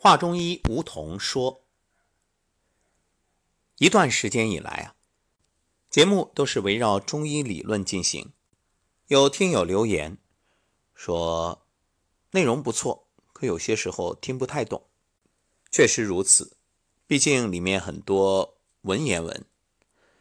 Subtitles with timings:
[0.00, 1.64] 华中医吴桐说
[3.78, 4.94] ：“一段时间以来啊，
[5.90, 8.32] 节目都是围绕中医理论进行。
[9.08, 10.16] 有听友留言
[10.94, 11.66] 说
[12.30, 14.86] 内容不错，可有些时候听不太懂。
[15.72, 16.56] 确实如此，
[17.08, 19.44] 毕竟里面很多文言文。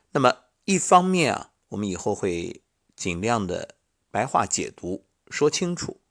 [0.09, 2.63] 那么一方面啊，我们以后会
[2.95, 3.75] 尽量的
[4.09, 6.01] 白话解读，说清楚；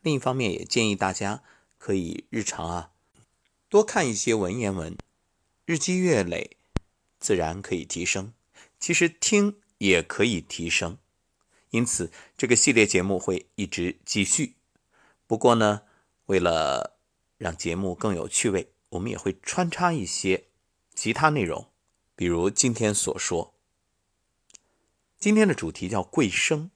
[0.00, 1.44] 另一方面，也建议大家
[1.76, 2.88] 可以日常啊。”
[3.72, 4.98] 多看一些文言文，
[5.64, 6.58] 日积月累，
[7.18, 8.34] 自然可以提升。
[8.78, 10.98] 其实听也可以提升，
[11.70, 14.56] 因此这个系列节目会一直继续。
[15.26, 15.84] 不过呢，
[16.26, 16.98] 为了
[17.38, 20.48] 让节目更有趣味，我们也会穿插一些
[20.94, 21.70] 其他内容，
[22.14, 23.54] 比如今天所说。
[25.18, 26.70] 今天的主题叫贵生。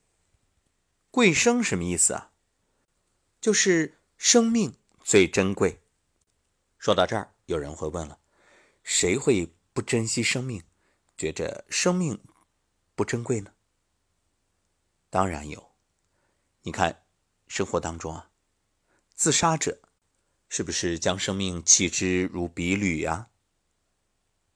[1.10, 2.30] 贵生什么意思啊？
[3.38, 4.73] 就是生命
[5.04, 5.80] 最珍贵。
[6.79, 8.19] 说到这儿，有人会问了：
[8.83, 10.63] 谁会不珍惜生命，
[11.16, 12.23] 觉着生命
[12.95, 13.52] 不珍贵呢？
[15.10, 15.73] 当然有。
[16.63, 17.05] 你看，
[17.49, 18.30] 生活当中啊，
[19.15, 19.80] 自杀者
[20.49, 23.30] 是不是将生命弃之如敝履呀？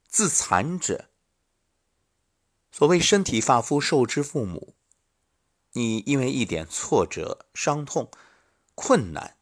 [0.07, 1.09] 自残者，
[2.71, 4.75] 所谓身体发肤受之父母，
[5.73, 8.11] 你因为一点挫折、伤痛、
[8.75, 9.37] 困难，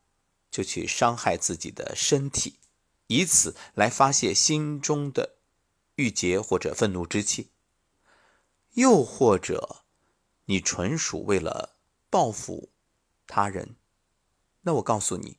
[0.50, 2.58] 就去伤害自己的身体。
[3.08, 5.34] 以此来发泄心中的
[5.96, 7.50] 郁结或者愤怒之气，
[8.74, 9.82] 又或者
[10.44, 11.76] 你纯属为了
[12.08, 12.70] 报复
[13.26, 13.76] 他人，
[14.62, 15.38] 那我告诉你，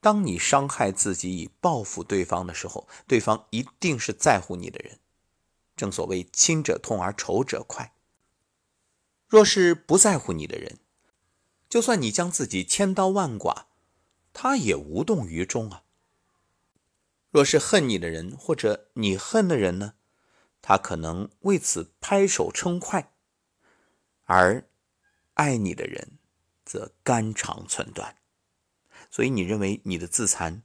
[0.00, 4.98] 当你伤害自己以报复对方的时候，对方一定是在乎你的人。
[5.76, 7.94] 正所谓亲者痛而仇者快。
[9.26, 10.78] 若是不在乎你的人，
[11.68, 13.66] 就算你将自己千刀万剐，
[14.32, 15.84] 他也无动于衷啊。
[17.32, 19.94] 若是恨你的人，或者你恨的人呢，
[20.60, 23.10] 他可能为此拍手称快；
[24.24, 24.68] 而
[25.32, 26.18] 爱你的人，
[26.66, 28.18] 则肝肠寸断。
[29.10, 30.62] 所以，你认为你的自残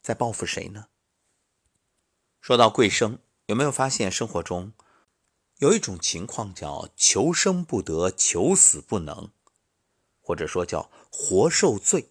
[0.00, 0.86] 在报复谁呢？
[2.40, 4.72] 说到贵生，有没有发现生活中
[5.58, 9.32] 有一种情况叫求生不得，求死不能，
[10.20, 12.10] 或者说叫活受罪？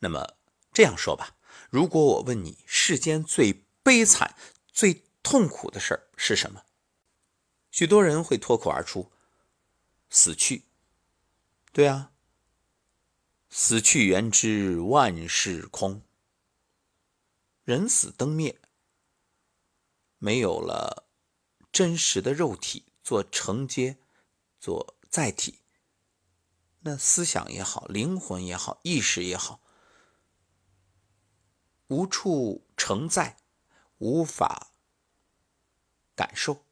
[0.00, 0.34] 那么
[0.74, 1.35] 这样说吧。
[1.70, 4.36] 如果我问你，世间最悲惨、
[4.72, 6.62] 最痛苦的事儿是什么？
[7.70, 9.12] 许多人会脱口而出
[10.08, 10.64] ：“死去。”
[11.72, 12.12] 对啊
[13.50, 16.02] ，“死去元知万事空。”
[17.64, 18.60] 人死灯灭，
[20.18, 21.08] 没有了
[21.72, 23.98] 真实的肉体做承接、
[24.60, 25.60] 做载体，
[26.80, 29.60] 那思想也好，灵魂也好，意识也好。
[31.88, 33.36] 无处承载，
[33.98, 34.72] 无法
[36.14, 36.64] 感受，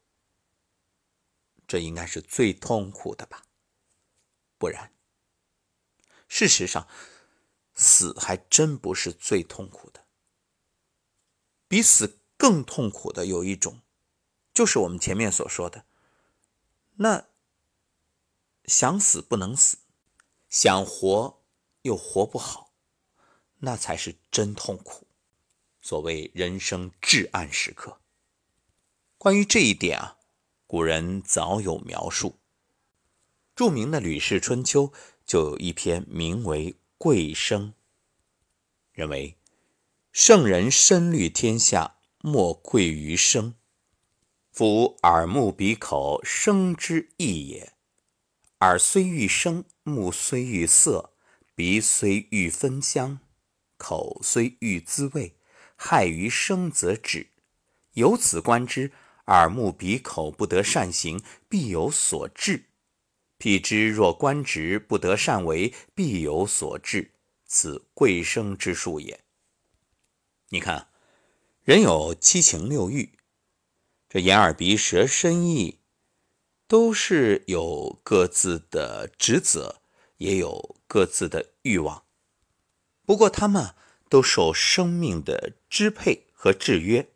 [1.67, 3.45] 这应该是最痛苦的吧？
[4.57, 4.91] 不然，
[6.27, 6.87] 事实上，
[7.73, 10.05] 死还真不是最痛苦的。
[11.67, 13.81] 比死更痛苦的有一种，
[14.53, 15.85] 就是我们前面所说的，
[16.95, 17.27] 那
[18.65, 19.77] 想死不能死，
[20.49, 21.41] 想活
[21.81, 22.64] 又活不好，
[23.65, 25.07] 那才是真痛苦。
[25.81, 27.99] 所谓人生至暗时刻，
[29.17, 30.17] 关于这一点啊，
[30.67, 32.37] 古人早有描述。
[33.55, 34.87] 著名的《吕氏春秋》
[35.25, 37.69] 就有一篇名为《贵生》，
[38.91, 39.35] 认为
[40.11, 43.55] 圣人深虑天下，莫贵于生。
[44.51, 47.73] 夫耳目鼻口，生之义也。
[48.59, 51.13] 耳虽欲声，目虽欲色，
[51.55, 53.19] 鼻虽欲芬香，
[53.77, 55.35] 口虽欲滋味。
[55.77, 57.27] 害于声则止，
[57.95, 58.93] 由此观之，
[59.27, 62.67] 耳目鼻口不得善行，必有所至；
[63.37, 67.11] 譬之若观直不得善为，必有所至。
[67.45, 69.19] 此贵生之术也。
[70.47, 70.87] 你看，
[71.61, 73.19] 人有七情六欲，
[74.07, 75.81] 这眼耳鼻舌身意，
[76.69, 79.81] 都是有各自的职责，
[80.17, 82.04] 也有各自的欲望。
[83.05, 83.75] 不过他们。
[84.07, 87.09] 都受生命的支配和制约，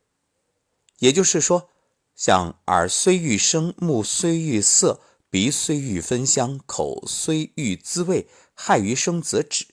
[0.98, 1.70] 也就是说，
[2.16, 5.00] 像耳虽欲声，目虽欲色，
[5.30, 9.68] 鼻虽欲芬香，口虽欲滋味，害于声则止。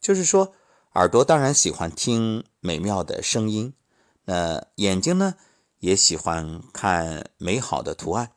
[0.00, 0.52] 就是说，
[0.94, 3.74] 耳朵当然喜欢听美妙的声音，
[4.24, 5.36] 那眼睛呢，
[5.78, 8.32] 也喜欢看美好的图案，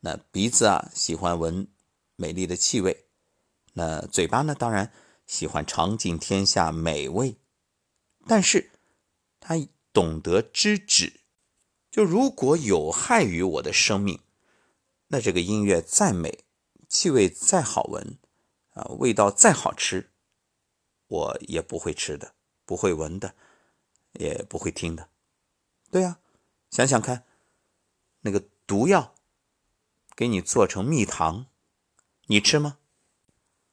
[0.00, 1.66] 那鼻子啊，喜欢闻
[2.14, 3.06] 美丽的气味，
[3.72, 4.92] 那嘴巴呢，当然。
[5.26, 7.36] 喜欢尝尽天下美味，
[8.26, 8.72] 但是
[9.40, 9.56] 他
[9.92, 11.20] 懂得知止。
[11.90, 14.20] 就如果有害于我的生命，
[15.08, 16.40] 那这个音乐再美，
[16.88, 18.18] 气味再好闻，
[18.70, 20.10] 啊，味道再好吃，
[21.06, 22.34] 我也不会吃的，
[22.64, 23.36] 不会闻的，
[24.14, 25.08] 也不会听的。
[25.90, 26.18] 对呀，
[26.70, 27.24] 想想看，
[28.22, 29.14] 那个毒药
[30.16, 31.46] 给你做成蜜糖，
[32.26, 32.78] 你吃吗？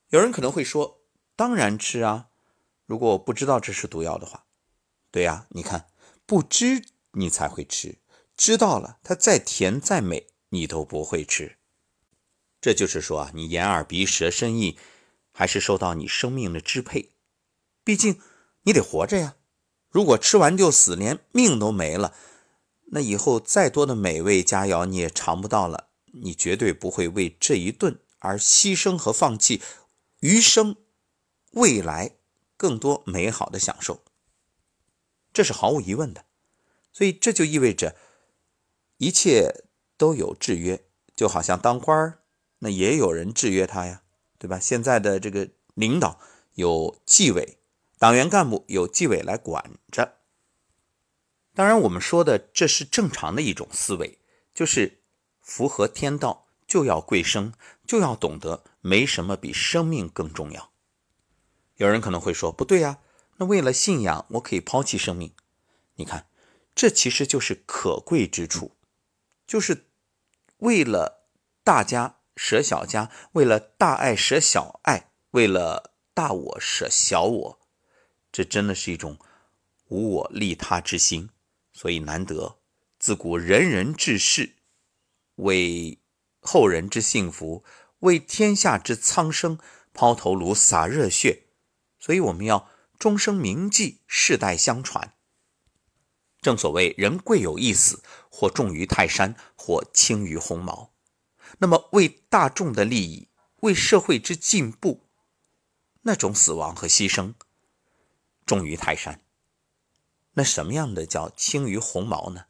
[0.09, 1.00] 有人可能会说，
[1.41, 2.27] 当然吃啊。
[2.85, 4.45] 如果我不知道这是毒药的话，
[5.09, 5.87] 对呀，你看，
[6.27, 7.97] 不知你才会吃。
[8.37, 11.57] 知道了，它再甜再美，你都不会吃。
[12.61, 14.77] 这就是说啊，你眼耳鼻舌身意，
[15.31, 17.13] 还是受到你生命的支配。
[17.83, 18.21] 毕竟
[18.61, 19.35] 你得活着呀。
[19.89, 22.13] 如果吃完就死，连命都没了，
[22.91, 25.89] 那以后再多的美味佳肴你也尝不到了。
[26.13, 29.59] 你绝对不会为这一顿而牺牲和放弃
[30.19, 30.75] 余生
[31.51, 32.17] 未来
[32.57, 34.03] 更多美好的享受。
[35.31, 36.25] 这是毫无疑问的。
[36.93, 37.95] 所以这就意味着。
[38.97, 39.63] 一切
[39.97, 40.83] 都有制约，
[41.15, 42.19] 就好像当官儿，
[42.59, 44.03] 那也有人制约他呀，
[44.37, 44.59] 对吧？
[44.59, 46.19] 现在的这个领导
[46.53, 47.57] 有纪委，
[47.97, 50.17] 党员干部有纪委来管着。
[51.55, 54.19] 当然，我们说的这是正常的一种思维，
[54.53, 55.01] 就是
[55.39, 57.53] 符合天道，就要贵生，
[57.87, 60.70] 就要懂得没什么比生命更重要。
[61.81, 62.99] 有人可能会说，不对呀，
[63.37, 65.33] 那为了信仰，我可以抛弃生命。
[65.95, 66.27] 你看，
[66.75, 68.75] 这其实就是可贵之处。
[69.47, 69.87] 就是
[70.57, 71.25] 为了
[71.63, 77.59] 大家舍小家，为了大爱舍小爱，为了大我舍小我，
[78.31, 79.17] 这真的是一种
[79.87, 81.31] 无我利他之心，
[81.73, 82.59] 所以难得。
[82.99, 84.53] 自古仁人志士，
[85.37, 85.97] 为
[86.39, 87.63] 后人之幸福，
[88.01, 89.57] 为天下之苍生
[89.91, 91.45] 抛头颅洒热血，
[92.01, 92.69] 所以我们要
[92.99, 95.13] 终生铭记，世代相传。
[96.41, 100.91] 正所谓人贵有一死，或重于泰山，或轻于鸿毛。
[101.59, 105.05] 那么为大众的利益，为社会之进步，
[106.01, 107.35] 那种死亡和牺牲
[108.45, 109.23] 重于泰山。
[110.33, 112.45] 那什么样的叫轻于鸿毛呢？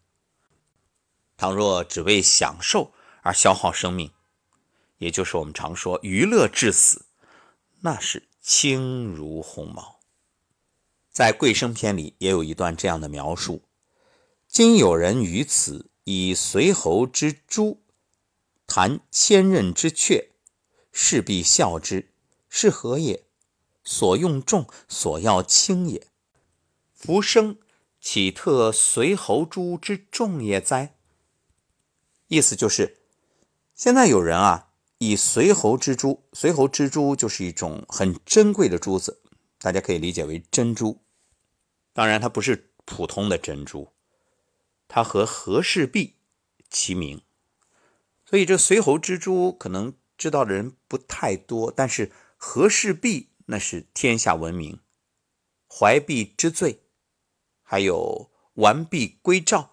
[1.36, 2.94] 倘若只为享受
[3.24, 4.14] 而消耗生命，
[5.00, 7.08] 也就是我们常说娱乐致死，
[7.82, 10.00] 那是轻如鸿毛。
[11.12, 13.62] 在《贵生篇》里也有一段这样的描述。
[14.48, 17.84] 今有人于此以随侯之诸，
[18.66, 20.30] 谈千仞之阙，
[20.92, 22.12] 势必笑之。
[22.50, 23.26] 是何也？
[23.84, 26.08] 所用重，所要轻也。
[26.94, 27.60] 浮生
[28.00, 30.96] 岂特随侯诛之重也哉？
[32.28, 32.98] 意思就是，
[33.76, 34.71] 现在有人啊，
[35.04, 39.20] 以随侯之珠，随侯之珠就是一种很珍贵的珠子，
[39.58, 41.02] 大家可以理解为珍珠。
[41.92, 43.92] 当然，它不是普通的珍珠。
[44.88, 46.18] 它和和氏璧
[46.70, 47.24] 齐名，
[48.28, 54.80] 所以这随侯之珠可能知道的人不太多，但是和氏璧那是天下闻名。
[55.68, 56.84] 怀璧之罪，
[57.64, 59.72] 还有完璧归赵，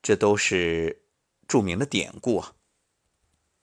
[0.00, 1.02] 这都是
[1.46, 2.54] 著名的典故啊。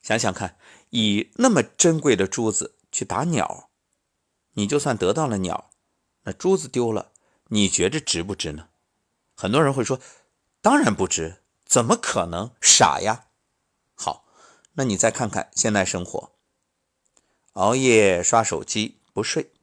[0.06, 0.56] 想想看，
[0.92, 3.72] 以那么珍贵的珠子去打鸟，
[4.54, 5.72] 你就算得到了鸟，
[6.26, 7.12] 那珠子丢了，
[7.48, 8.68] 你觉着值不值呢？
[9.34, 10.00] 很多人会说。
[10.62, 12.52] 当然不值，怎么可能？
[12.62, 13.30] 傻呀！
[13.96, 14.26] 好，
[14.74, 16.34] 那你再看看现代生活，
[17.54, 19.54] 熬夜刷手机不睡。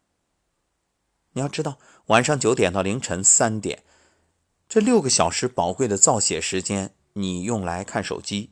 [1.35, 3.85] 你要知道，晚上九点到凌晨三点，
[4.69, 8.51] 这六个小时宝贵的造血时间，你用来看手机，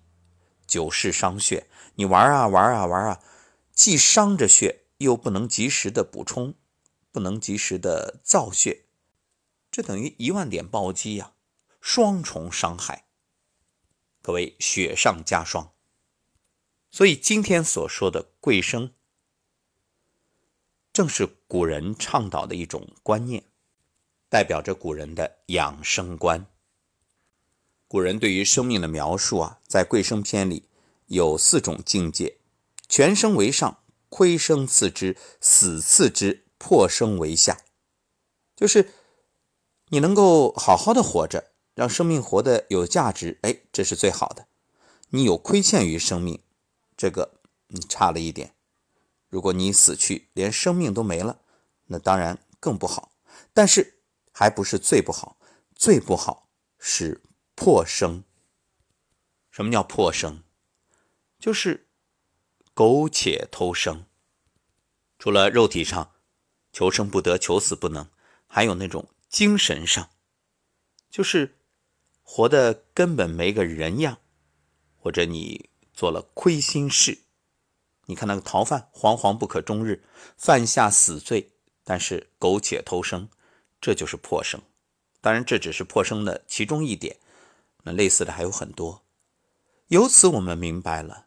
[0.71, 1.67] 久视伤血。
[1.97, 3.21] 你玩啊玩啊玩啊，
[3.75, 6.55] 既伤着血，又不能及时的补充，
[7.11, 8.85] 不能及时的造血，
[9.71, 11.35] 这等于一万点暴击呀！
[11.81, 13.07] 双重伤害，
[14.23, 15.73] 可谓雪上加霜。
[16.91, 18.93] 所以今天所说的贵生，
[20.93, 23.45] 正是古人倡导的一种观念，
[24.29, 26.47] 代表着古人的养生观。
[27.91, 30.69] 古人对于生命的描述啊，在《贵生篇》里
[31.07, 32.37] 有四种境界：
[32.89, 37.63] 全生为上，亏生次之，死次之，破生为下。
[38.55, 38.93] 就是
[39.89, 41.51] 你能够好好的活着。
[41.75, 44.47] 让生命活得有价值，哎，这是最好的。
[45.09, 46.41] 你有亏欠于生命，
[46.97, 48.55] 这个你差了一点。
[49.29, 51.41] 如果你死去，连生命都没了，
[51.87, 53.11] 那当然更不好。
[53.53, 53.95] 但是
[54.31, 55.39] 还不是最不好，
[55.75, 57.21] 最不好是
[57.63, 58.25] 破生。
[59.51, 60.43] 什么叫破生？
[61.39, 61.89] 就是
[62.73, 64.07] 苟且偷生。
[65.19, 66.13] 除了肉体上
[66.73, 68.09] 求生不得、求死不能，
[68.47, 70.09] 还有那种精神上，
[71.11, 71.59] 就是
[72.23, 74.21] 活的根本没个人样，
[74.97, 77.19] 或者你做了亏心事。
[78.07, 80.03] 你看那个逃犯，惶惶不可终日，
[80.35, 81.53] 犯下死罪，
[81.85, 83.29] 但是苟且偷生，
[83.83, 84.63] 这就是破生。
[85.21, 87.19] 当然，这只是破生的其中一点，
[87.85, 89.03] 那类似的还有很多。
[89.89, 91.27] 由此我们明白了，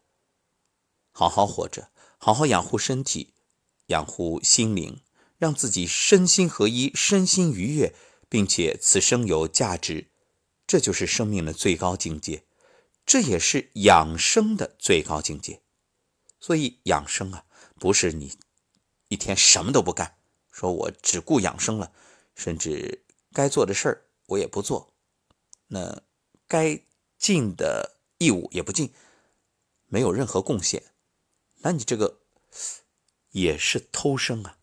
[1.12, 3.34] 好好活着，好好养护身体，
[3.88, 5.02] 养护心灵，
[5.38, 7.94] 让自己身心合一，身心愉悦，
[8.30, 10.08] 并且此生有价值，
[10.66, 12.46] 这就是生命的最高境界，
[13.06, 15.62] 这也是养生的最高境界。
[16.40, 17.46] 所以养生啊，
[17.80, 18.38] 不是你
[19.10, 20.18] 一天什么都不干，
[20.52, 21.92] 说我只顾养生了，
[22.34, 24.94] 甚至该做的事儿我也不做，
[25.68, 26.02] 那
[26.54, 26.80] 该
[27.18, 28.94] 尽的义务也不尽，
[29.88, 30.84] 没有任何贡献，
[31.62, 32.20] 那你这个
[33.32, 34.60] 也是偷生啊。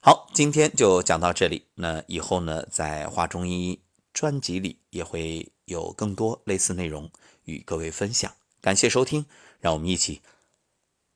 [0.00, 3.82] 好，今天就讲到这里，那以后呢，在华中医
[4.14, 7.10] 专辑里也会有更多类似内容
[7.44, 8.34] 与各位分享。
[8.62, 9.26] 感谢收听，
[9.60, 10.22] 让我们一起。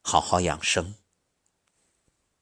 [0.02, 0.96] 好好养生。